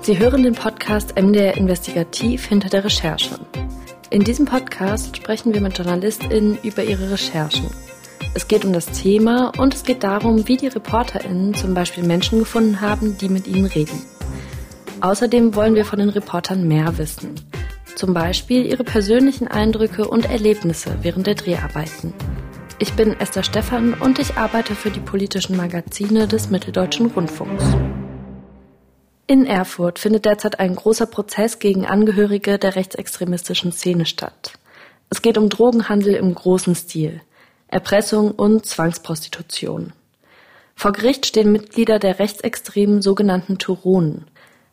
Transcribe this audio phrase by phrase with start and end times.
[0.00, 3.38] Sie hören den Podcast MDR Investigativ hinter der Recherche.
[4.08, 7.66] In diesem Podcast sprechen wir mit JournalistInnen über ihre Recherchen.
[8.32, 12.38] Es geht um das Thema und es geht darum, wie die ReporterInnen zum Beispiel Menschen
[12.38, 14.06] gefunden haben, die mit ihnen reden.
[15.02, 17.34] Außerdem wollen wir von den Reportern mehr wissen.
[17.94, 22.14] Zum Beispiel ihre persönlichen Eindrücke und Erlebnisse während der Dreharbeiten.
[22.80, 27.64] Ich bin Esther Stephan und ich arbeite für die politischen Magazine des Mitteldeutschen Rundfunks.
[29.28, 34.54] In Erfurt findet derzeit ein großer Prozess gegen Angehörige der rechtsextremistischen Szene statt.
[35.08, 37.20] Es geht um Drogenhandel im großen Stil,
[37.68, 39.92] Erpressung und Zwangsprostitution.
[40.74, 44.24] Vor Gericht stehen Mitglieder der rechtsextremen sogenannten Turonen.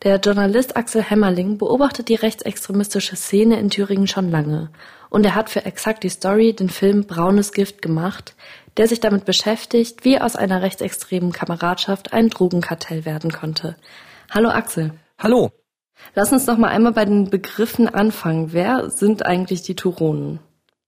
[0.02, 4.70] Der Journalist Axel Hämmerling beobachtet die rechtsextremistische Szene in Thüringen schon lange
[5.12, 8.34] und er hat für Exakt die Story den Film Braunes Gift gemacht,
[8.78, 13.76] der sich damit beschäftigt, wie aus einer rechtsextremen Kameradschaft ein Drogenkartell werden konnte.
[14.30, 14.92] Hallo Axel.
[15.18, 15.50] Hallo.
[16.14, 18.54] Lass uns noch mal einmal bei den Begriffen anfangen.
[18.54, 20.40] Wer sind eigentlich die Turonen?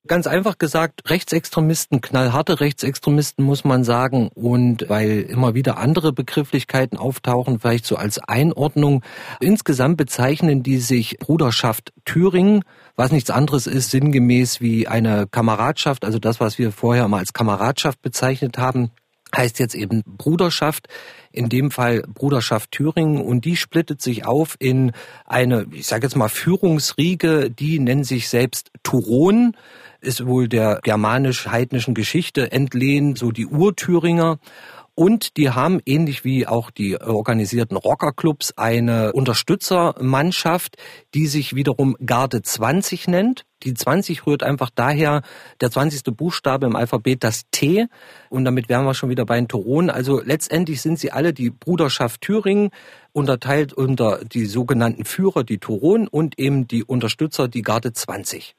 [0.06, 4.28] Ganz einfach gesagt, Rechtsextremisten, knallharte Rechtsextremisten muss man sagen.
[4.34, 9.02] Und weil immer wieder andere Begrifflichkeiten auftauchen, vielleicht so als Einordnung.
[9.40, 12.64] Insgesamt bezeichnen die sich Bruderschaft Thüringen,
[12.96, 17.32] was nichts anderes ist, sinngemäß wie eine Kameradschaft, also das, was wir vorher mal als
[17.32, 18.90] Kameradschaft bezeichnet haben,
[19.36, 20.88] heißt jetzt eben Bruderschaft,
[21.32, 23.20] in dem Fall Bruderschaft Thüringen.
[23.20, 24.92] Und die splittet sich auf in
[25.24, 29.56] eine, ich sage jetzt mal Führungsriege, die nennen sich selbst Turon,
[30.00, 34.38] ist wohl der germanisch-heidnischen Geschichte entlehnt, so die Urthüringer.
[34.94, 40.76] Und die haben ähnlich wie auch die organisierten Rockerclubs eine Unterstützermannschaft,
[41.14, 43.44] die sich wiederum Garde 20 nennt.
[43.64, 45.22] Die 20 rührt einfach daher,
[45.60, 46.04] der 20.
[46.16, 47.86] Buchstabe im Alphabet, das T.
[48.28, 49.90] Und damit wären wir schon wieder bei den Turonen.
[49.90, 52.70] Also letztendlich sind sie alle die Bruderschaft Thüringen,
[53.12, 58.54] unterteilt unter die sogenannten Führer, die Turonen, und eben die Unterstützer, die Garde 20.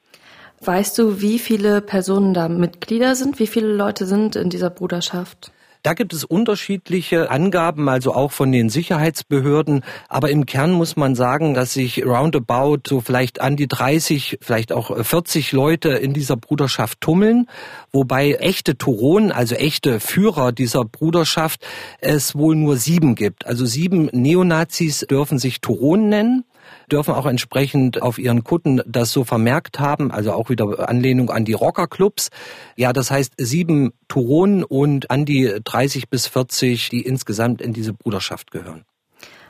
[0.60, 3.38] Weißt du, wie viele Personen da Mitglieder sind?
[3.38, 5.52] Wie viele Leute sind in dieser Bruderschaft?
[5.86, 9.84] Da gibt es unterschiedliche Angaben, also auch von den Sicherheitsbehörden.
[10.08, 14.72] Aber im Kern muss man sagen, dass sich roundabout so vielleicht an die 30, vielleicht
[14.72, 17.46] auch 40 Leute in dieser Bruderschaft tummeln.
[17.92, 21.64] Wobei echte Turonen, also echte Führer dieser Bruderschaft,
[22.00, 23.46] es wohl nur sieben gibt.
[23.46, 26.44] Also sieben Neonazis dürfen sich Turonen nennen
[26.90, 31.44] dürfen auch entsprechend auf ihren Kutten das so vermerkt haben, also auch wieder Anlehnung an
[31.44, 32.30] die Rockerclubs.
[32.76, 37.92] Ja, das heißt sieben Turonen und an die 30 bis 40, die insgesamt in diese
[37.92, 38.84] Bruderschaft gehören.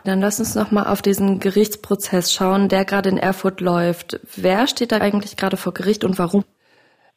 [0.04, 4.20] Dann lass uns noch mal auf diesen Gerichtsprozess schauen, der gerade in Erfurt läuft.
[4.36, 6.44] Wer steht da eigentlich gerade vor Gericht und warum?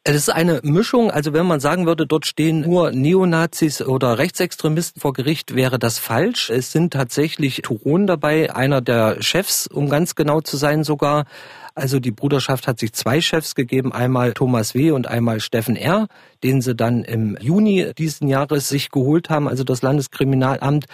[0.02, 4.98] Es ist eine Mischung, also wenn man sagen würde, dort stehen nur Neonazis oder Rechtsextremisten
[4.98, 6.48] vor Gericht, wäre das falsch.
[6.48, 11.26] Es sind tatsächlich Turon dabei, einer der Chefs, um ganz genau zu sein sogar.
[11.74, 14.92] Also die Bruderschaft hat sich zwei Chefs gegeben, einmal Thomas W.
[14.92, 16.08] und einmal Steffen R.,
[16.42, 20.86] den sie dann im Juni diesen Jahres sich geholt haben, also das Landeskriminalamt.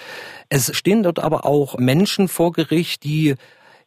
[0.48, 3.36] Es stehen dort aber auch Menschen vor Gericht, die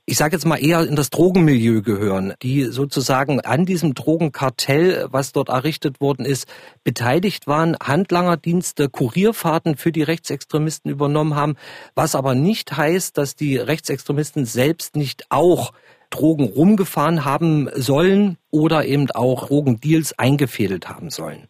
[0.09, 5.33] ich sage jetzt mal eher in das Drogenmilieu gehören, die sozusagen an diesem Drogenkartell, was
[5.33, 6.47] dort errichtet worden ist,
[6.83, 11.57] beteiligt waren, Handlangerdienste, Kurierfahrten für die Rechtsextremisten übernommen haben,
[11.93, 15.73] was aber nicht heißt, dass die Rechtsextremisten selbst nicht auch
[16.09, 21.47] Drogen rumgefahren haben sollen oder eben auch Drogendeals eingefädelt haben sollen.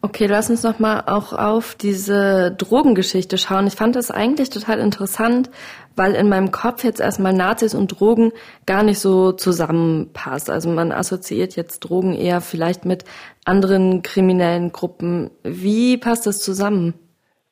[0.00, 3.66] Okay, lass uns noch mal auch auf diese Drogengeschichte schauen.
[3.66, 5.50] Ich fand das eigentlich total interessant,
[5.96, 8.30] weil in meinem Kopf jetzt erstmal Nazis und Drogen
[8.64, 10.50] gar nicht so zusammenpasst.
[10.50, 13.04] Also man assoziiert jetzt Drogen eher vielleicht mit
[13.44, 15.32] anderen kriminellen Gruppen.
[15.42, 16.94] Wie passt das zusammen?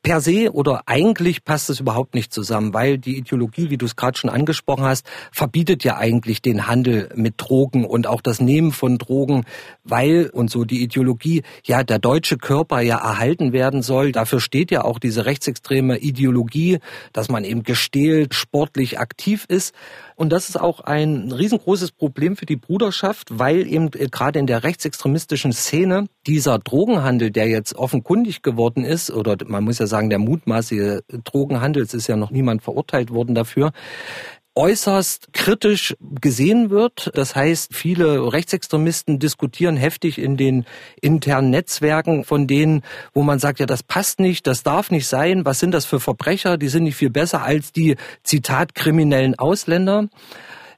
[0.06, 3.96] Per se oder eigentlich passt es überhaupt nicht zusammen, weil die Ideologie, wie du es
[3.96, 8.70] gerade schon angesprochen hast, verbietet ja eigentlich den Handel mit Drogen und auch das Nehmen
[8.70, 9.46] von Drogen,
[9.82, 14.12] weil und so die Ideologie ja der deutsche Körper ja erhalten werden soll.
[14.12, 16.78] Dafür steht ja auch diese rechtsextreme Ideologie,
[17.12, 19.74] dass man eben gestählt, sportlich aktiv ist.
[20.16, 24.46] Und das ist auch ein riesengroßes Problem für die Bruderschaft, weil eben äh, gerade in
[24.46, 30.08] der rechtsextremistischen Szene dieser Drogenhandel, der jetzt offenkundig geworden ist, oder man muss ja sagen,
[30.08, 33.72] der mutmaßliche Drogenhandel, es ist ja noch niemand verurteilt worden dafür,
[34.56, 37.10] äußerst kritisch gesehen wird.
[37.14, 40.64] Das heißt, viele Rechtsextremisten diskutieren heftig in den
[41.00, 42.82] internen Netzwerken von denen,
[43.12, 45.44] wo man sagt, ja, das passt nicht, das darf nicht sein.
[45.44, 46.56] Was sind das für Verbrecher?
[46.56, 50.08] Die sind nicht viel besser als die, Zitat, kriminellen Ausländer.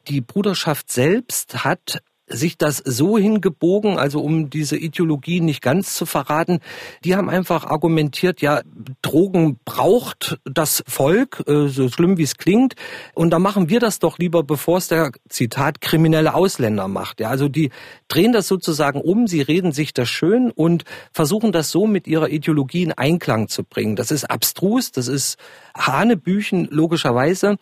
[0.08, 6.06] Die Bruderschaft selbst hat sich das so hingebogen, also um diese Ideologie nicht ganz zu
[6.06, 6.60] verraten,
[7.04, 8.62] die haben einfach argumentiert, ja,
[9.02, 12.74] Drogen braucht das Volk, äh, so schlimm wie es klingt,
[13.14, 17.20] und da machen wir das doch lieber, bevor es der, Zitat, kriminelle Ausländer macht.
[17.20, 17.70] Ja, also die
[18.08, 22.28] drehen das sozusagen um, sie reden sich das schön und versuchen das so mit ihrer
[22.28, 23.96] Ideologie in Einklang zu bringen.
[23.96, 25.38] Das ist abstrus, das ist
[25.74, 27.56] Hanebüchen logischerweise,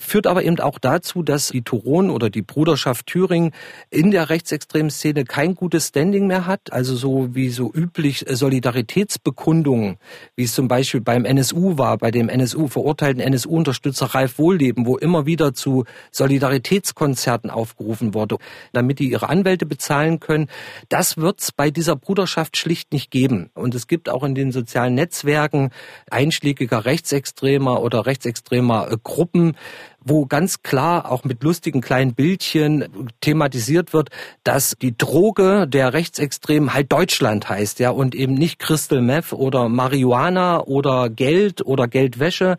[0.00, 3.52] führt aber eben auch dazu, dass die Turon oder die Bruderschaft Thüringen
[3.90, 6.72] in der rechtsextremen Szene kein gutes Standing mehr hat.
[6.72, 9.98] Also so wie so üblich Solidaritätsbekundungen,
[10.36, 14.96] wie es zum Beispiel beim NSU war, bei dem NSU verurteilten NSU-Unterstützer Ralf Wohlleben, wo
[14.96, 18.38] immer wieder zu Solidaritätskonzerten aufgerufen wurde,
[18.72, 20.48] damit die ihre Anwälte bezahlen können.
[20.88, 23.50] Das wird es bei dieser Bruderschaft schlicht nicht geben.
[23.54, 25.70] Und es gibt auch in den sozialen Netzwerken
[26.10, 29.56] einschlägiger Rechtsextremer oder rechtsextremer äh, Gruppen,
[30.04, 34.10] wo ganz klar auch mit lustigen kleinen Bildchen thematisiert wird,
[34.44, 39.68] dass die Droge der Rechtsextremen halt Deutschland heißt, ja, und eben nicht Crystal Meth oder
[39.68, 42.56] Marihuana oder Geld oder Geldwäsche,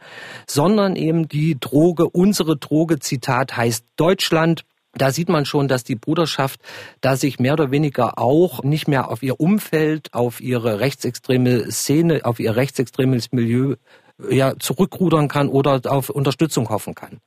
[0.48, 4.64] sondern eben die Droge, unsere Droge, Zitat, heißt Deutschland.
[4.94, 6.60] Da sieht man schon, dass die Bruderschaft
[7.00, 12.22] da sich mehr oder weniger auch nicht mehr auf ihr Umfeld, auf ihre rechtsextreme Szene,
[12.26, 13.76] auf ihr rechtsextremes Milieu
[14.30, 17.20] ja, zurückrudern kann oder auf Unterstützung hoffen kann.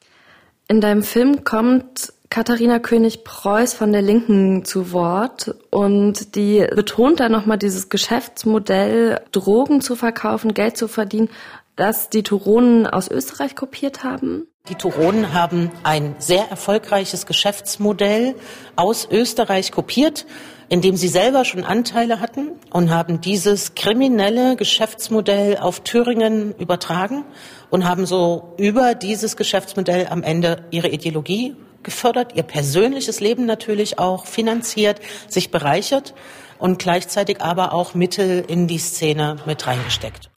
[0.68, 7.28] In deinem Film kommt Katharina König-Preuß von der Linken zu Wort und die betont da
[7.28, 11.28] nochmal dieses Geschäftsmodell, Drogen zu verkaufen, Geld zu verdienen,
[11.76, 14.48] das die Turonen aus Österreich kopiert haben.
[14.68, 18.34] Die Turonen haben ein sehr erfolgreiches Geschäftsmodell
[18.76, 20.24] aus Österreich kopiert
[20.68, 27.24] in dem sie selber schon Anteile hatten und haben dieses kriminelle Geschäftsmodell auf Thüringen übertragen
[27.70, 33.98] und haben so über dieses Geschäftsmodell am Ende ihre Ideologie gefördert, ihr persönliches Leben natürlich
[33.98, 36.14] auch finanziert, sich bereichert
[36.58, 40.30] und gleichzeitig aber auch Mittel in die Szene mit reingesteckt.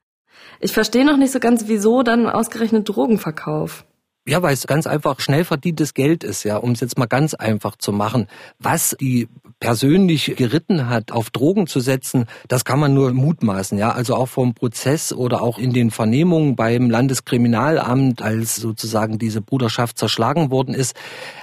[0.60, 3.86] Ich verstehe noch nicht so ganz, wieso dann ausgerechnet Drogenverkauf.
[4.28, 7.34] Ja, weil es ganz einfach schnell verdientes Geld ist, ja, um es jetzt mal ganz
[7.34, 8.28] einfach zu machen.
[8.60, 9.30] Was die
[9.62, 13.92] persönlich geritten hat, auf Drogen zu setzen, das kann man nur mutmaßen, ja.
[13.92, 19.98] Also auch vom Prozess oder auch in den Vernehmungen beim Landeskriminalamt, als sozusagen diese Bruderschaft
[19.98, 20.94] zerschlagen worden ist,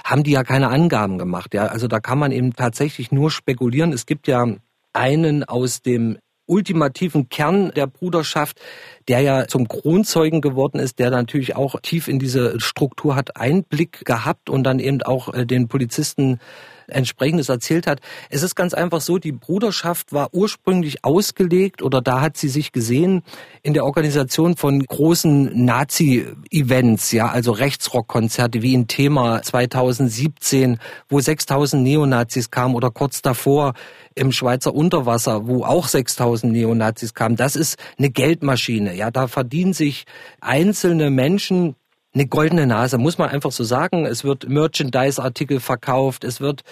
[0.03, 1.65] haben die ja keine Angaben gemacht, ja.
[1.65, 3.93] Also da kann man eben tatsächlich nur spekulieren.
[3.93, 4.45] Es gibt ja
[4.93, 8.59] einen aus dem ultimativen Kern der Bruderschaft,
[9.07, 14.05] der ja zum Kronzeugen geworden ist, der natürlich auch tief in diese Struktur hat Einblick
[14.05, 16.39] gehabt und dann eben auch äh, den Polizisten
[16.87, 17.99] entsprechendes erzählt hat.
[18.29, 22.71] Es ist ganz einfach so, die Bruderschaft war ursprünglich ausgelegt oder da hat sie sich
[22.71, 23.23] gesehen
[23.63, 30.79] in der Organisation von großen Nazi-Events, ja, also Rechtsrockkonzerte wie in Thema 2017,
[31.09, 33.73] wo 6000 Neonazis kamen oder kurz davor
[34.15, 37.35] im Schweizer Unterwasser, wo auch 6000 Neonazis kamen.
[37.35, 38.95] Das ist eine Geldmaschine.
[38.95, 40.05] Ja, da verdienen sich
[40.39, 41.75] einzelne Menschen
[42.15, 44.05] eine goldene Nase, muss man einfach so sagen.
[44.05, 46.63] Es wird Merchandise-Artikel verkauft, es wird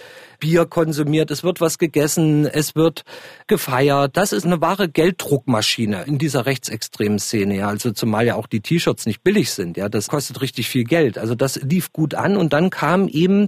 [0.44, 3.06] Bier konsumiert, es wird was gegessen, es wird
[3.48, 4.18] gefeiert.
[4.18, 7.56] Das ist eine wahre Gelddruckmaschine in dieser rechtsextremen Szene.
[7.56, 7.70] Ja.
[7.70, 9.78] Also zumal ja auch die T-Shirts nicht billig sind.
[9.78, 11.18] Ja, das kostet richtig viel Geld.
[11.18, 13.48] Also das lief gut an und dann kam eben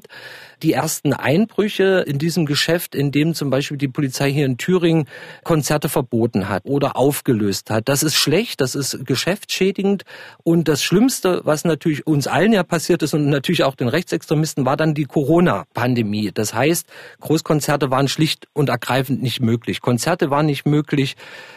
[0.64, 5.10] die ersten Einbrüche in diesem Geschäft, in dem zum Beispiel die Polizei hier in Thüringen
[5.44, 7.90] Konzerte verboten hat oder aufgelöst hat.
[7.90, 10.06] Das ist schlecht, das ist geschäftsschädigend
[10.44, 14.66] und das Schlimmste, was natürlich uns allen ja passiert ist und natürlich auch den Rechtsextremisten,
[14.66, 16.32] war dann die Corona-Pandemie.
[16.34, 16.85] Das heißt,
[17.22, 19.82] Großkonzerte waren schlicht und ergreifend nicht möglich.
[19.82, 21.16] Konzerte waren nicht möglich.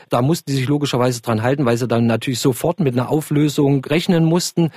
[0.08, 3.84] Da mussten sie sich logischerweise dran halten, weil sie dann natürlich sofort mit einer Auflösung
[3.84, 4.70] rechnen mussten.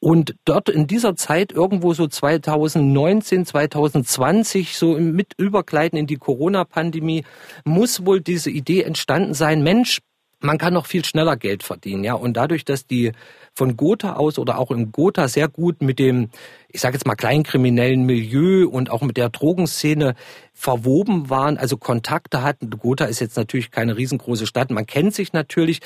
[0.00, 7.24] Und dort in dieser Zeit, irgendwo so 2019, 2020, so mit Übergleiten in die Corona-Pandemie,
[7.64, 10.00] muss wohl diese Idee entstanden sein, Mensch,
[10.40, 12.14] man kann noch viel schneller Geld verdienen, ja.
[12.14, 13.12] Und dadurch, dass die
[13.54, 16.30] von Gotha aus oder auch in Gotha sehr gut mit dem,
[16.72, 20.14] ich sage jetzt mal, kleinkriminellen Milieu und auch mit der Drogenszene
[20.54, 22.70] verwoben waren, also Kontakte hatten.
[22.70, 25.80] Gotha ist jetzt natürlich keine riesengroße Stadt, man kennt sich natürlich,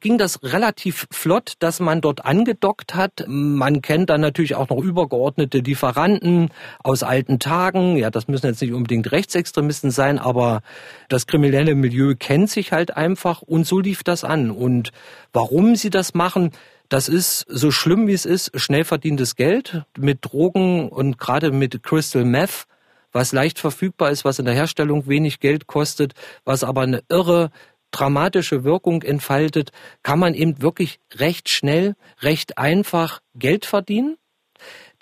[0.00, 3.24] ging das relativ flott, dass man dort angedockt hat.
[3.26, 6.50] Man kennt dann natürlich auch noch übergeordnete Lieferanten
[6.82, 7.96] aus alten Tagen.
[7.96, 10.62] Ja, das müssen jetzt nicht unbedingt Rechtsextremisten sein, aber
[11.08, 14.50] das kriminelle Milieu kennt sich halt einfach und so lief das an.
[14.50, 14.92] Und
[15.32, 16.52] warum sie das machen,
[16.88, 21.82] das ist so schlimm wie es ist, schnell verdientes Geld mit Drogen und gerade mit
[21.82, 22.66] Crystal Meth,
[23.12, 26.14] was leicht verfügbar ist, was in der Herstellung wenig Geld kostet,
[26.44, 27.50] was aber eine irre
[27.90, 29.70] dramatische Wirkung entfaltet,
[30.02, 34.16] kann man eben wirklich recht schnell, recht einfach Geld verdienen.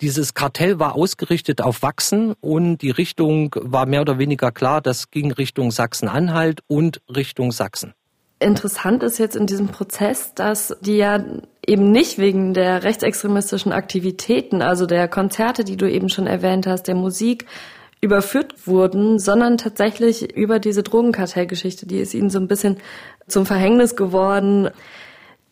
[0.01, 5.09] Dieses Kartell war ausgerichtet auf Wachsen und die Richtung war mehr oder weniger klar, das
[5.09, 7.93] ging Richtung Sachsen-Anhalt und Richtung Sachsen.
[8.39, 11.23] Interessant ist jetzt in diesem Prozess, dass die ja
[11.65, 16.83] eben nicht wegen der rechtsextremistischen Aktivitäten, also der Konzerte, die du eben schon erwähnt hast,
[16.83, 17.45] der Musik,
[18.01, 22.77] überführt wurden, sondern tatsächlich über diese Drogenkartellgeschichte, die ist ihnen so ein bisschen
[23.27, 24.69] zum Verhängnis geworden.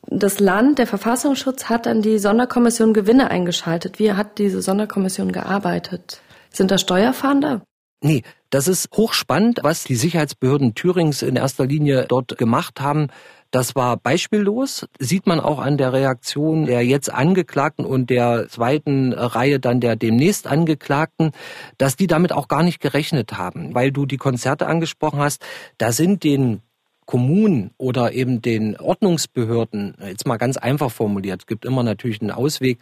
[0.08, 3.98] Das Land, der Verfassungsschutz, hat dann die Sonderkommission Gewinne eingeschaltet.
[3.98, 6.22] Wie hat diese Sonderkommission gearbeitet?
[6.52, 7.62] Sind da Steuerfahnder?
[8.06, 13.08] Nee, das ist hochspannend, was die Sicherheitsbehörden Thürings in erster Linie dort gemacht haben.
[13.50, 19.14] Das war beispiellos, sieht man auch an der Reaktion der jetzt Angeklagten und der zweiten
[19.14, 21.32] Reihe dann der demnächst Angeklagten,
[21.78, 25.42] dass die damit auch gar nicht gerechnet haben, weil du die Konzerte angesprochen hast.
[25.78, 26.62] Da sind den
[27.06, 32.32] Kommunen oder eben den Ordnungsbehörden, jetzt mal ganz einfach formuliert, es gibt immer natürlich einen
[32.32, 32.80] Ausweg,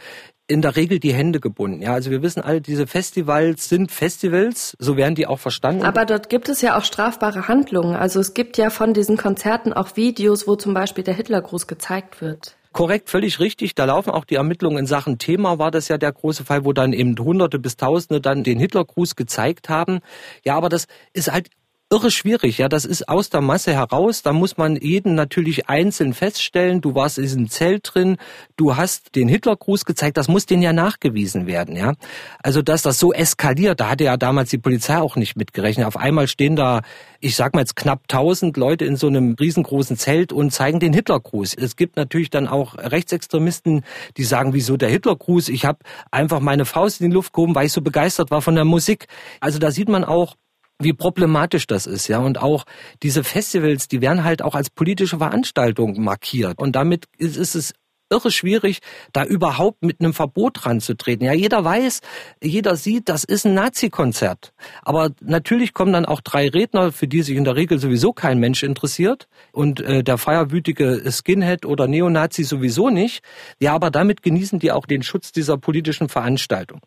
[0.52, 1.82] in der Regel die Hände gebunden.
[1.82, 5.84] Ja, also wir wissen alle, diese Festivals sind Festivals, so werden die auch verstanden.
[5.84, 7.96] Aber dort gibt es ja auch strafbare Handlungen.
[7.96, 12.22] Also es gibt ja von diesen Konzerten auch Videos, wo zum Beispiel der Hitlergruß gezeigt
[12.22, 12.56] wird.
[12.74, 13.76] Korrekt, völlig richtig.
[13.76, 16.72] Da laufen auch die Ermittlungen in Sachen Thema, war das ja der große Fall, wo
[16.72, 20.00] dann eben Hunderte bis Tausende dann den Hitlergruß gezeigt haben.
[20.46, 21.50] Ja, aber das ist halt
[21.92, 22.58] irre schwierig.
[22.58, 24.24] Ja, das ist aus der Masse heraus.
[24.24, 26.80] Da muss man jeden natürlich einzeln feststellen.
[26.80, 28.18] Du warst in diesem Zelt drin.
[28.56, 30.16] Du hast den Hitlergruß gezeigt.
[30.16, 31.76] Das muss denen ja nachgewiesen werden.
[31.76, 31.94] Ja,
[32.42, 35.86] also dass das so eskaliert, da hatte ja damals die Polizei auch nicht mitgerechnet.
[35.86, 36.82] Auf einmal stehen da,
[37.20, 40.94] ich sag mal jetzt knapp 1000 Leute in so einem riesengroßen Zelt und zeigen den
[40.94, 41.56] Hitlergruß.
[41.56, 43.84] Es gibt natürlich dann auch Rechtsextremisten,
[44.16, 45.50] die sagen, wieso der Hitlergruß?
[45.50, 45.80] Ich habe
[46.10, 49.08] einfach meine Faust in die Luft gehoben, weil ich so begeistert war von der Musik.
[49.42, 50.36] Also da sieht man auch,
[50.84, 52.20] wie problematisch das ist, ja.
[52.20, 52.66] Und auch
[53.04, 56.60] diese Festivals, die werden halt auch als politische Veranstaltung markiert.
[56.60, 57.74] Und damit ist, ist es
[58.12, 58.80] irre schwierig,
[59.14, 61.26] da überhaupt mit einem Verbot ranzutreten.
[61.26, 62.02] Ja, jeder weiß,
[62.44, 64.54] jeder sieht, das ist ein Nazi-Konzert.
[64.84, 68.40] Aber natürlich kommen dann auch drei Redner, für die sich in der Regel sowieso kein
[68.40, 73.24] Mensch interessiert und äh, der feierwütige Skinhead oder Neonazi sowieso nicht.
[73.60, 76.82] Ja, aber damit genießen die auch den Schutz dieser politischen Veranstaltung.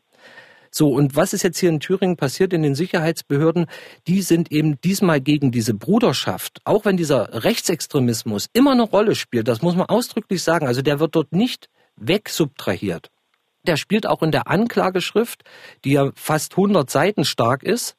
[0.77, 3.67] So, und was ist jetzt hier in Thüringen passiert in den Sicherheitsbehörden?
[4.09, 9.47] Die sind eben diesmal gegen diese Bruderschaft, auch wenn dieser Rechtsextremismus immer eine Rolle spielt,
[9.47, 13.13] das muss man ausdrücklich sagen, also der wird dort nicht wegsubtrahiert.
[13.65, 15.45] Der spielt auch in der Anklageschrift,
[15.85, 17.97] die ja fast 100 Seiten stark ist,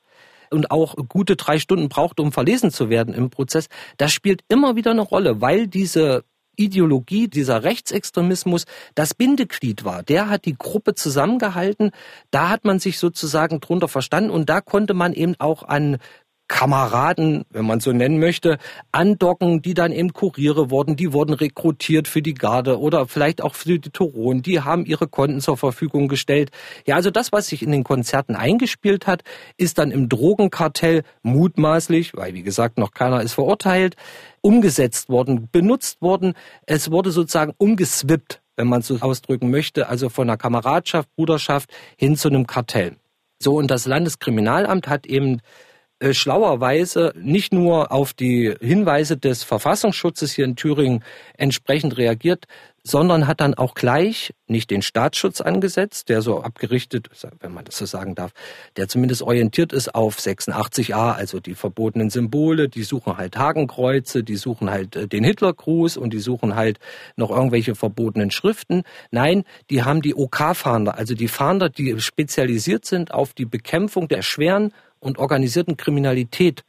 [0.51, 3.67] und auch gute drei Stunden braucht, um verlesen zu werden im Prozess,
[3.97, 6.23] das spielt immer wieder eine Rolle, weil diese
[6.57, 10.03] Ideologie, dieser Rechtsextremismus das Bindeglied war.
[10.03, 11.91] Der hat die Gruppe zusammengehalten.
[12.31, 15.97] Da hat man sich sozusagen drunter verstanden und da konnte man eben auch an
[16.47, 18.57] Kameraden, wenn man so nennen möchte,
[18.91, 23.55] andocken, die dann eben Kuriere wurden, die wurden rekrutiert für die Garde oder vielleicht auch
[23.55, 26.51] für die Turon, die haben ihre Konten zur Verfügung gestellt.
[26.85, 29.23] Ja, also das, was sich in den Konzerten eingespielt hat,
[29.57, 33.95] ist dann im Drogenkartell mutmaßlich, weil wie gesagt noch keiner ist verurteilt,
[34.41, 36.33] umgesetzt worden, benutzt worden.
[36.67, 42.15] Es wurde sozusagen umgeswippt, wenn man so ausdrücken möchte, also von einer Kameradschaft, Bruderschaft hin
[42.15, 42.97] zu einem Kartell.
[43.39, 45.41] So, und das Landeskriminalamt hat eben
[46.11, 51.03] schlauerweise nicht nur auf die Hinweise des Verfassungsschutzes hier in Thüringen
[51.37, 52.45] entsprechend reagiert,
[52.87, 57.09] sondern hat dann auch gleich nicht den Staatsschutz angesetzt, der so abgerichtet,
[57.39, 58.31] wenn man das so sagen darf,
[58.77, 64.35] der zumindest orientiert ist auf 86a, also die verbotenen Symbole, die suchen halt Hakenkreuze, die
[64.35, 66.77] suchen halt äh, den Hitlergruß und die suchen halt
[67.15, 68.83] noch irgendwelche verbotenen Schriften.
[69.09, 74.21] Nein, die haben die OK-Fahnder, also die Fahnder, die spezialisiert sind auf die Bekämpfung der
[74.21, 74.71] schweren
[75.05, 76.65] und organisierten Kriminalität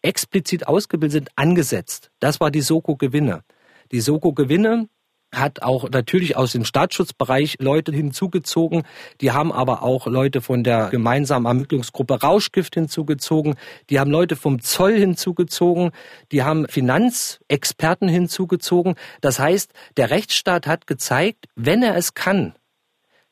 [0.00, 2.10] explizit ausgebildet sind, angesetzt.
[2.20, 3.42] Das war die Soko-Gewinne.
[3.90, 4.88] Die Soko-Gewinne
[5.32, 8.84] hat auch natürlich aus dem Staatsschutzbereich Leute hinzugezogen.
[9.20, 13.54] Die haben aber auch Leute von der gemeinsamen Ermittlungsgruppe Rauschgift hinzugezogen.
[13.90, 15.90] Die haben Leute vom Zoll hinzugezogen.
[16.32, 18.94] Die haben Finanzexperten hinzugezogen.
[19.20, 22.54] Das heißt, der Rechtsstaat hat gezeigt, wenn er es kann,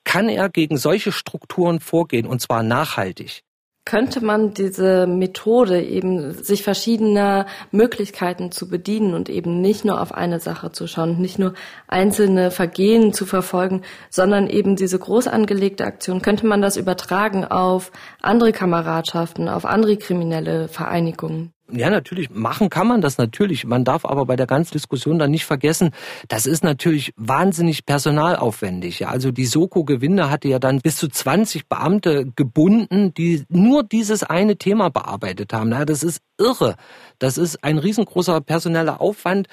[0.05, 3.43] kann er gegen solche Strukturen vorgehen und zwar nachhaltig
[3.89, 10.13] könnte man diese Methode eben sich verschiedener Möglichkeiten zu bedienen und eben nicht nur auf
[10.13, 11.55] eine Sache zu schauen, nicht nur
[11.87, 13.81] einzelne Vergehen zu verfolgen,
[14.11, 17.91] sondern eben diese groß angelegte Aktion, könnte man das übertragen auf
[18.21, 21.55] andere Kameradschaften, auf andere kriminelle Vereinigungen?
[21.71, 23.67] Ja, natürlich, machen kann man das natürlich.
[23.67, 25.91] Man darf aber bei der ganzen Diskussion dann nicht vergessen,
[26.29, 29.01] das ist natürlich wahnsinnig personalaufwendig.
[29.01, 34.23] Ja, also die Soko-Gewinde hatte ja dann bis zu 20 Beamte gebunden, die nur dieses
[34.23, 35.71] eine Thema bearbeitet haben.
[35.71, 36.77] Ja, das ist irre.
[37.19, 39.47] Das ist ein riesengroßer personeller Aufwand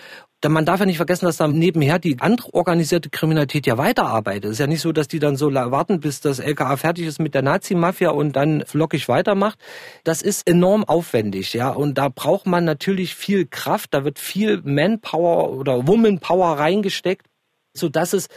[0.43, 4.45] denn man darf ja nicht vergessen, dass da nebenher die andere organisierte Kriminalität ja weiterarbeitet.
[4.45, 7.19] Es ist ja nicht so, dass die dann so warten, bis das LKA fertig ist
[7.19, 9.57] mit der Nazi-Mafia und dann flockig weitermacht.
[10.03, 11.69] Das ist enorm aufwendig, ja.
[11.69, 17.25] Und da braucht man natürlich viel Kraft, da wird viel Manpower oder Womanpower reingesteckt,
[17.73, 18.27] so dass es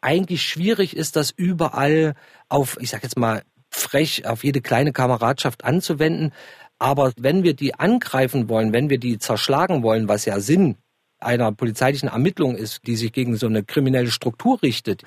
[0.00, 2.14] eigentlich schwierig ist, das überall
[2.48, 6.32] auf, ich sag jetzt mal, frech auf jede kleine Kameradschaft anzuwenden.
[6.78, 10.76] Aber wenn wir die angreifen wollen, wenn wir die zerschlagen wollen, was ja Sinn
[11.20, 15.02] einer polizeilichen Ermittlung ist, die sich gegen so eine kriminelle Struktur richtet,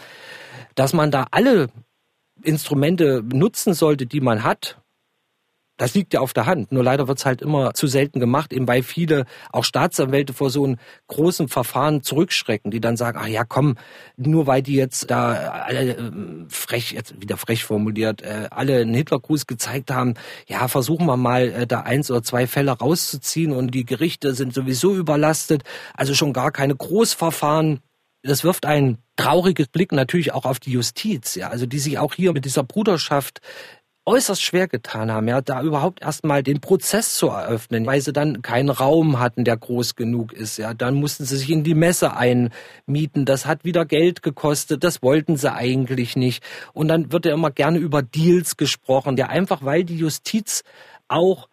[0.75, 1.69] dass man da alle
[2.43, 4.82] Instrumente nutzen sollte, die man hat,
[5.77, 6.71] das liegt ja auf der Hand.
[6.71, 10.49] Nur leider wird es halt immer zu selten gemacht, eben weil viele auch Staatsanwälte vor
[10.49, 10.77] so einem
[11.07, 13.75] großen Verfahren zurückschrecken, die dann sagen, ach ja, komm,
[14.15, 16.11] nur weil die jetzt da alle äh,
[16.47, 20.13] frech, jetzt wieder frech formuliert, äh, alle einen Hitlergruß gezeigt haben,
[20.47, 24.53] ja, versuchen wir mal äh, da eins oder zwei Fälle rauszuziehen und die Gerichte sind
[24.53, 25.63] sowieso überlastet,
[25.95, 27.79] also schon gar keine Großverfahren.
[28.21, 32.13] Das wirft einen trauriges Blick natürlich auch auf die Justiz, ja, also die sich auch
[32.13, 33.41] hier mit dieser Bruderschaft
[34.05, 38.41] äußerst schwer getan haben, ja, da überhaupt erstmal den Prozess zu eröffnen, weil sie dann
[38.41, 40.73] keinen Raum hatten, der groß genug ist, ja.
[40.73, 43.25] Dann mussten sie sich in die Messe einmieten.
[43.25, 44.83] Das hat wieder Geld gekostet.
[44.83, 46.43] Das wollten sie eigentlich nicht.
[46.73, 50.63] Und dann wird ja immer gerne über Deals gesprochen, ja, einfach weil die Justiz
[51.07, 51.47] auch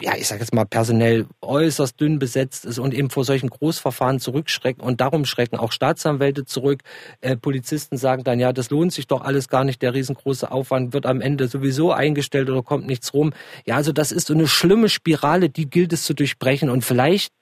[0.00, 4.18] ja, ich sage jetzt mal, personell äußerst dünn besetzt ist und eben vor solchen Großverfahren
[4.18, 4.82] zurückschrecken.
[4.82, 6.82] Und darum schrecken auch Staatsanwälte zurück.
[7.20, 9.82] Äh, Polizisten sagen dann, ja, das lohnt sich doch alles gar nicht.
[9.82, 13.32] Der riesengroße Aufwand wird am Ende sowieso eingestellt oder kommt nichts rum.
[13.66, 16.70] Ja, also das ist so eine schlimme Spirale, die gilt es zu durchbrechen.
[16.70, 17.32] Und vielleicht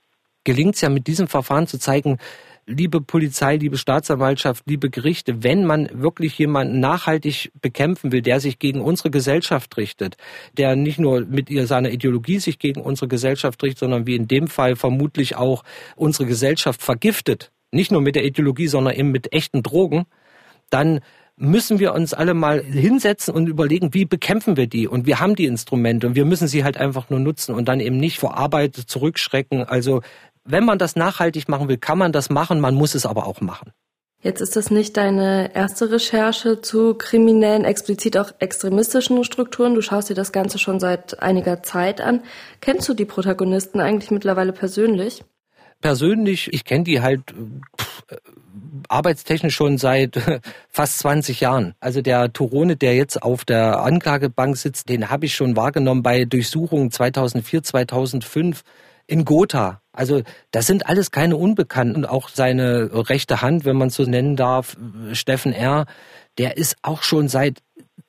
[0.45, 2.19] gelingt es ja mit diesem Verfahren zu zeigen,
[2.69, 8.59] liebe Polizei, liebe Staatsanwaltschaft, liebe Gerichte, wenn man wirklich jemanden nachhaltig bekämpfen will, der sich
[8.59, 10.17] gegen unsere Gesellschaft richtet,
[10.57, 14.47] der nicht nur mit seiner Ideologie sich gegen unsere Gesellschaft richtet, sondern wie in dem
[14.47, 15.65] Fall vermutlich auch
[15.97, 20.05] unsere Gesellschaft vergiftet, nicht nur mit der Ideologie, sondern eben mit echten Drogen,
[20.71, 21.01] dann
[21.41, 24.89] müssen wir uns alle mal hinsetzen und überlegen, wie bekämpfen wir die?
[24.89, 27.81] Und wir haben die Instrumente und wir müssen sie halt einfach nur nutzen und dann
[27.81, 29.63] eben nicht vor Arbeit zurückschrecken.
[29.63, 30.03] Also
[30.49, 33.41] wenn man das nachhaltig machen will, kann man das machen, man muss es aber auch
[33.41, 33.73] machen.
[34.21, 39.75] Jetzt ist das nicht deine erste Recherche zu kriminellen, explizit auch extremistischen Strukturen.
[39.75, 42.23] Du schaust dir das Ganze schon seit einiger Zeit an.
[42.61, 45.23] Kennst du die Protagonisten eigentlich mittlerweile persönlich?
[45.81, 47.33] Persönlich, ich kenne die halt
[47.81, 48.03] pff,
[48.89, 50.21] arbeitstechnisch schon seit
[50.69, 51.75] fast 20 Jahren.
[51.79, 56.25] Also der Turone, der jetzt auf der Anklagebank sitzt, den habe ich schon wahrgenommen bei
[56.25, 58.65] Durchsuchungen 2004, 2005
[59.09, 59.81] in Gotha.
[59.93, 61.97] Also das sind alles keine Unbekannten.
[61.97, 64.77] Und auch seine rechte Hand, wenn man so nennen darf,
[65.13, 65.87] Steffen R.,
[66.37, 67.59] der ist auch schon seit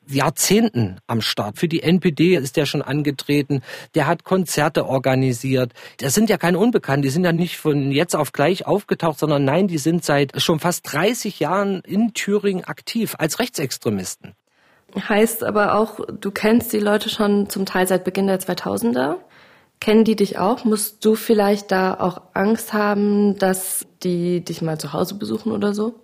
[0.07, 1.57] Jahrzehnten am Start.
[1.57, 3.62] Für die NPD ist der schon angetreten.
[3.95, 5.71] Der hat Konzerte organisiert.
[5.97, 7.03] Das sind ja keine Unbekannten.
[7.03, 10.59] Die sind ja nicht von jetzt auf gleich aufgetaucht, sondern nein, die sind seit schon
[10.59, 14.33] fast 30 Jahren in Thüringen aktiv als Rechtsextremisten.
[14.95, 19.17] Heißt aber auch, du kennst die Leute schon zum Teil seit Beginn der 2000er?
[19.79, 20.65] Kennen die dich auch?
[20.65, 25.73] Musst du vielleicht da auch Angst haben, dass die dich mal zu Hause besuchen oder
[25.73, 25.95] so?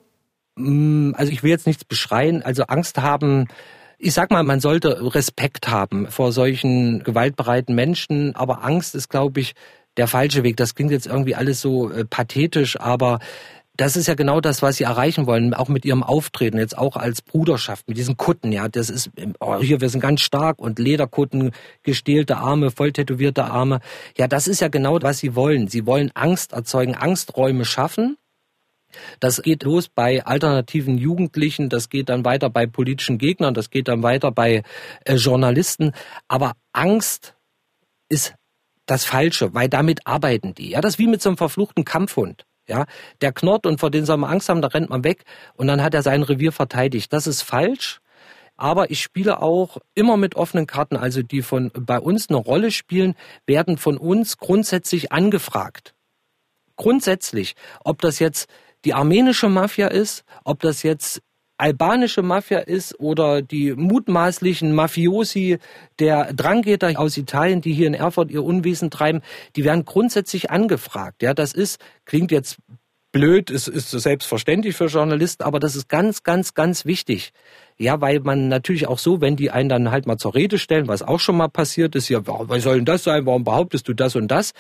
[0.56, 2.42] Mm, also ich will jetzt nichts beschreien.
[2.42, 3.48] Also Angst haben,
[3.98, 9.42] ich sag mal, man sollte Respekt haben vor solchen gewaltbereiten Menschen, aber Angst ist, glaube
[9.42, 9.56] ich,
[9.98, 10.58] der falsche Weg.
[10.58, 13.20] Das klingt jetzt irgendwie alles so äh, pathetisch, aber
[13.78, 16.96] das ist ja genau das, was sie erreichen wollen, auch mit ihrem Auftreten, jetzt auch
[16.96, 20.80] als Bruderschaft, mit diesen Kutten, ja, das ist, oh, hier, wir sind ganz stark und
[20.80, 21.52] Lederkutten,
[21.84, 23.82] gestählte Arme, voll tätowierte Arme.
[24.18, 25.68] Ja, das ist ja genau, was sie wollen.
[25.68, 28.18] Sie wollen Angst erzeugen, Angsträume schaffen.
[29.20, 33.90] Das geht los bei alternativen Jugendlichen, das geht dann weiter bei politischen Gegnern, das geht
[33.90, 34.64] dann weiter bei
[35.04, 35.92] äh, Journalisten.
[36.30, 37.36] Aber Angst
[38.08, 38.36] ist
[38.86, 40.70] das Falsche, weil damit arbeiten die.
[40.70, 42.46] Ja, das ist wie mit so einem verfluchten Kampfhund.
[42.68, 42.86] Ja,
[43.22, 45.24] der knurrt und vor dem soll man Angst haben, da rennt man weg
[45.56, 47.14] und dann hat er sein Revier verteidigt.
[47.14, 48.00] Das ist falsch.
[48.58, 52.72] Aber ich spiele auch immer mit offenen Karten, also die von bei uns eine Rolle
[52.72, 55.94] spielen, werden von uns grundsätzlich angefragt.
[56.78, 58.48] Grundsätzlich, ob das jetzt
[58.86, 61.22] die armenische Mafia ist, ob das jetzt
[61.58, 65.60] albanische Mafia ist oder die mutmaßlichen Mafiosi
[66.00, 69.22] der Drangheta aus Italien, die hier in Erfurt ihr Unwesen treiben,
[69.56, 71.22] die werden grundsätzlich angefragt.
[71.22, 72.58] Ja, das ist, klingt jetzt
[73.12, 77.32] blöd, es ist selbstverständlich für Journalisten, aber das ist ganz, ganz, ganz wichtig.
[77.78, 80.88] Ja, weil man natürlich auch so, wenn die einen dann halt mal zur Rede stellen,
[80.88, 83.94] was auch schon mal passiert ist, ja, was soll denn das sein, warum behauptest du
[83.94, 84.54] das und das,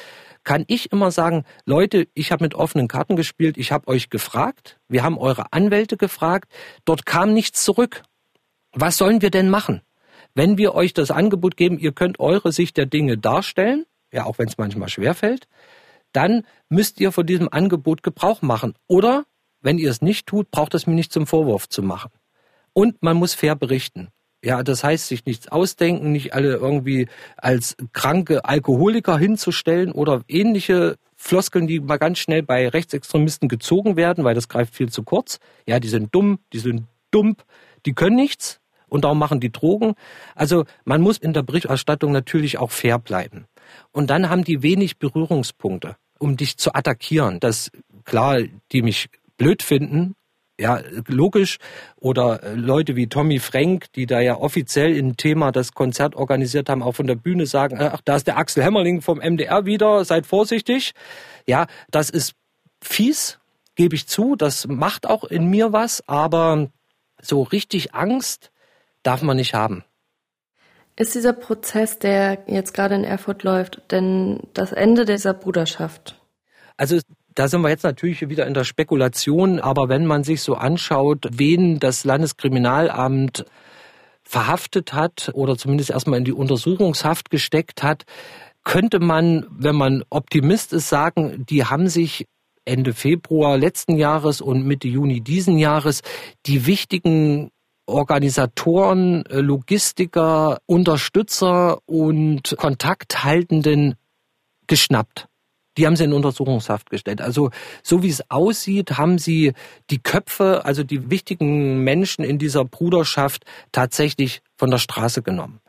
[0.44, 4.80] kann ich immer sagen, Leute, ich habe mit offenen Karten gespielt, ich habe euch gefragt,
[4.90, 6.52] wir haben eure Anwälte gefragt,
[6.84, 8.04] dort kam nichts zurück.
[8.74, 9.82] Was sollen wir denn machen?
[10.34, 14.40] Wenn wir euch das Angebot geben, ihr könnt eure Sicht der Dinge darstellen, ja, auch
[14.40, 15.48] wenn es manchmal schwerfällt,
[16.12, 18.76] dann müsst ihr von diesem Angebot Gebrauch machen.
[18.88, 19.26] Oder,
[19.62, 22.12] wenn ihr es nicht tut, braucht es mir nicht zum Vorwurf zu machen.
[22.78, 24.10] Und man muss fair berichten.
[24.44, 27.08] Ja, das heißt, sich nichts ausdenken, nicht alle irgendwie
[27.38, 34.24] als kranke Alkoholiker hinzustellen oder ähnliche Floskeln, die mal ganz schnell bei Rechtsextremisten gezogen werden,
[34.24, 35.40] weil das greift viel zu kurz.
[35.66, 37.44] Ja, die sind dumm, die sind dump,
[37.86, 39.96] die können nichts und darum machen die Drogen.
[40.36, 43.46] Also man muss in der Berichterstattung natürlich auch fair bleiben.
[43.92, 47.40] Und dann haben die wenig Berührungspunkte, um dich zu attackieren.
[47.40, 47.72] Das
[48.04, 49.08] klar, die mich
[49.38, 50.16] blöd finden,
[50.60, 51.58] ja, logisch.
[51.98, 56.70] Oder äh, Leute wie Tommy Frank, die da ja offiziell im Thema das Konzert organisiert
[56.70, 60.06] haben, auch von der Bühne sagen, ach, da ist der Axel Hämmerling vom MDR wieder,
[60.06, 60.94] seid vorsichtig.
[61.46, 62.34] Ja, das ist
[62.82, 63.40] fies,
[63.76, 64.36] gebe ich zu.
[64.36, 66.70] Das macht auch in mir was, aber
[67.22, 68.52] so richtig Angst
[69.04, 69.84] darf man nicht haben.
[70.98, 76.22] Ist dieser Prozess, der jetzt gerade in Erfurt läuft, denn das Ende dieser Bruderschaft?
[76.78, 77.00] Also
[77.36, 81.28] da sind wir jetzt natürlich wieder in der Spekulation, aber wenn man sich so anschaut,
[81.32, 83.46] wen das Landeskriminalamt
[84.24, 88.06] verhaftet hat oder zumindest erstmal in die Untersuchungshaft gesteckt hat,
[88.64, 92.26] könnte man, wenn man Optimist ist, sagen, die haben sich
[92.64, 96.02] Ende Februar letzten Jahres und Mitte Juni diesen Jahres
[96.48, 97.52] die wichtigen
[97.86, 103.96] Organisatoren, Logistiker, Unterstützer und Kontakthaltenden
[104.66, 105.28] geschnappt.
[105.78, 107.22] Die haben sie in Untersuchungshaft gestellt.
[107.22, 107.52] Also
[107.84, 109.54] so wie es aussieht, haben sie
[109.90, 115.60] die Köpfe, also die wichtigen Menschen in dieser Bruderschaft tatsächlich von der Straße genommen.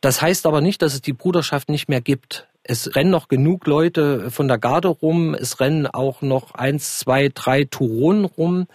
[0.00, 2.48] Das heißt aber nicht, dass es die Bruderschaft nicht mehr gibt.
[2.62, 7.30] Es rennen noch genug Leute von der Garde rum, es rennen auch noch eins, zwei,
[7.32, 8.66] drei Turonen rum.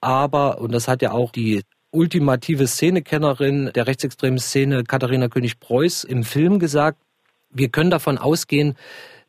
[0.00, 6.24] Aber, und das hat ja auch die ultimative Szenekennerin der rechtsextremen Szene Katharina König-Preuß im
[6.24, 6.98] Film gesagt,
[7.50, 8.76] wir können davon ausgehen,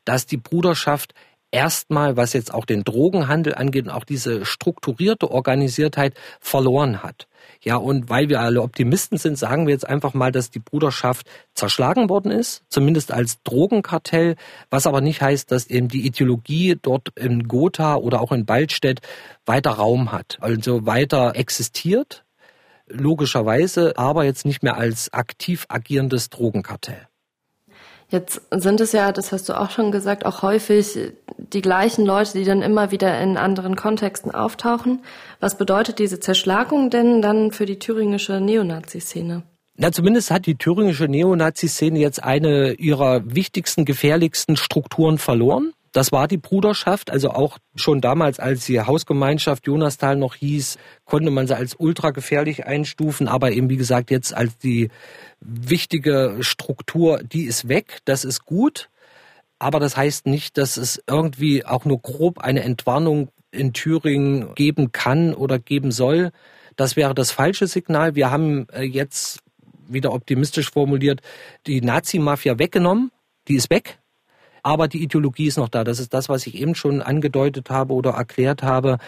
[0.04, 1.14] dass die Bruderschaft
[1.54, 7.28] erstmal, was jetzt auch den Drogenhandel angeht und auch diese strukturierte Organisiertheit verloren hat.
[7.62, 11.26] Ja, und weil wir alle Optimisten sind, sagen wir jetzt einfach mal, dass die Bruderschaft
[11.54, 14.34] zerschlagen worden ist, zumindest als Drogenkartell,
[14.68, 19.00] was aber nicht heißt, dass eben die Ideologie dort in Gotha oder auch in Baldstedt
[19.46, 22.24] weiter Raum hat, also weiter existiert,
[22.88, 27.06] logischerweise, aber jetzt nicht mehr als aktiv agierendes Drogenkartell.
[28.14, 30.96] Jetzt sind es ja, das hast du auch schon gesagt, auch häufig
[31.36, 35.02] die gleichen Leute, die dann immer wieder in anderen Kontexten auftauchen.
[35.40, 39.42] Was bedeutet diese Zerschlagung denn dann für die thüringische Neonazi-Szene?
[39.76, 45.72] Na, zumindest hat die thüringische Neonazi-Szene jetzt eine ihrer wichtigsten, gefährlichsten Strukturen verloren.
[45.90, 51.30] Das war die Bruderschaft, also auch schon damals, als die Hausgemeinschaft Jonastal noch hieß, konnte
[51.30, 54.90] man sie als ultra gefährlich einstufen, aber eben wie gesagt jetzt als die
[55.40, 58.88] wichtige Struktur, die ist weg, das ist gut,
[59.58, 64.92] aber das heißt nicht, dass es irgendwie auch nur grob eine Entwarnung in Thüringen geben
[64.92, 66.32] kann oder geben soll.
[66.76, 68.14] Das wäre das falsche Signal.
[68.14, 69.40] Wir haben äh, jetzt
[69.86, 71.20] wieder optimistisch formuliert
[71.66, 73.10] die Nazi-Mafia weggenommen.
[73.48, 73.98] Die ist weg
[74.64, 75.84] aber die Ideologie ist noch da.
[75.84, 78.98] Das ist das, was ich eben schon angedeutet habe oder erklärt habe.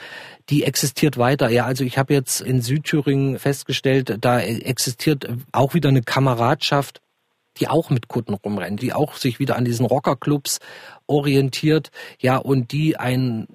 [0.51, 1.49] Die existiert weiter.
[1.49, 7.01] Ja, also ich habe jetzt in Südthüringen festgestellt, da existiert auch wieder eine Kameradschaft
[7.59, 10.59] die auch mit Kutten rumrennt, die auch sich wieder an diesen Rockerclubs
[11.07, 11.91] orientiert,
[12.21, 13.47] ja, und die einen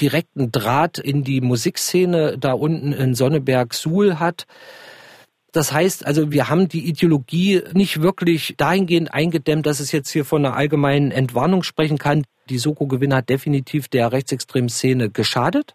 [0.00, 4.46] direkten Draht in die Musikszene da unten in Sonneberg-Suhl hat.
[5.52, 10.24] Das heißt also, wir haben die Ideologie nicht wirklich dahingehend eingedämmt, dass es jetzt hier
[10.24, 12.24] von einer allgemeinen Entwarnung sprechen kann.
[12.48, 15.74] Die Soko-Gewinn hat definitiv der rechtsextremen Szene geschadet.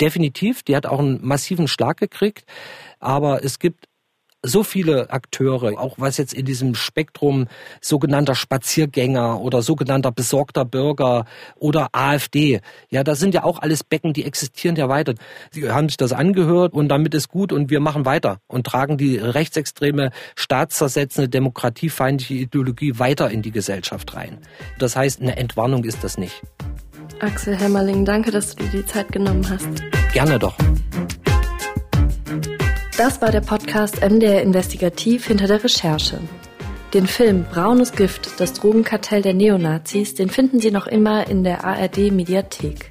[0.00, 0.62] Definitiv.
[0.62, 2.44] Die hat auch einen massiven Schlag gekriegt.
[3.00, 3.88] Aber es gibt
[4.42, 7.46] so viele Akteure, auch was jetzt in diesem Spektrum
[7.80, 11.24] sogenannter Spaziergänger oder sogenannter besorgter Bürger
[11.56, 15.14] oder AfD, ja, das sind ja auch alles Becken, die existieren ja weiter.
[15.50, 18.98] Sie haben sich das angehört und damit ist gut und wir machen weiter und tragen
[18.98, 24.38] die rechtsextreme, staatszersetzende, demokratiefeindliche Ideologie weiter in die Gesellschaft rein.
[24.78, 26.42] Das heißt, eine Entwarnung ist das nicht.
[27.20, 29.68] Axel Hämmerling, danke, dass du dir die Zeit genommen hast.
[30.12, 30.56] Gerne doch.
[32.96, 36.18] Das war der Podcast MDR Investigativ hinter der Recherche.
[36.94, 41.62] Den Film Braunes Gift, das Drogenkartell der Neonazis, den finden Sie noch immer in der
[41.66, 42.90] ARD Mediathek.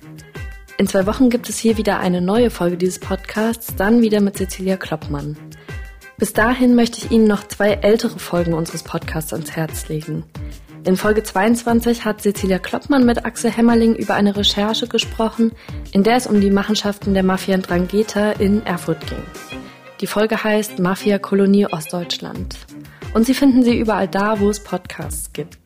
[0.77, 4.37] In zwei Wochen gibt es hier wieder eine neue Folge dieses Podcasts, dann wieder mit
[4.37, 5.37] Cecilia Kloppmann.
[6.19, 10.23] Bis dahin möchte ich Ihnen noch zwei ältere Folgen unseres Podcasts ans Herz legen.
[10.83, 15.51] In Folge 22 hat Cecilia Kloppmann mit Axel Hämmerling über eine Recherche gesprochen,
[15.93, 19.23] in der es um die Machenschaften der Mafia Drangheta in Erfurt ging.
[20.01, 22.57] Die Folge heißt Mafia-Kolonie Ostdeutschland.
[23.13, 25.57] Und Sie finden sie überall da, wo es Podcasts gibt.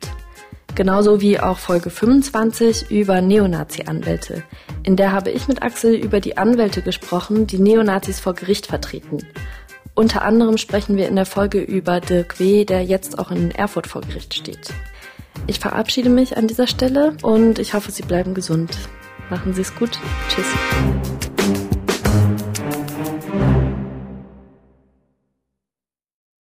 [0.75, 4.43] Genauso wie auch Folge 25 über Neonazi-Anwälte.
[4.83, 9.17] In der habe ich mit Axel über die Anwälte gesprochen, die Neonazis vor Gericht vertreten.
[9.95, 13.87] Unter anderem sprechen wir in der Folge über Dirk W., der jetzt auch in Erfurt
[13.87, 14.69] vor Gericht steht.
[15.47, 18.77] Ich verabschiede mich an dieser Stelle und ich hoffe, Sie bleiben gesund.
[19.29, 19.99] Machen Sie es gut.
[20.29, 21.28] Tschüss.